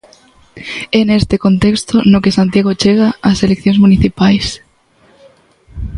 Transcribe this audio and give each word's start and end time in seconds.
É 0.99 1.01
neste 1.05 1.35
contexto 1.45 1.95
no 2.11 2.21
que 2.23 2.35
Santiago 2.37 2.71
chega 2.81 3.07
ás 3.29 3.39
eleccións 3.47 3.81
municipais. 3.83 4.45